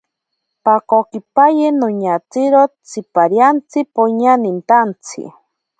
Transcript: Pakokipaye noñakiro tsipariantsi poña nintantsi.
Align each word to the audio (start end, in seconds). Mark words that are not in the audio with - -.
Pakokipaye 0.63 1.65
noñakiro 1.79 2.61
tsipariantsi 2.87 3.79
poña 3.95 4.33
nintantsi. 4.43 5.21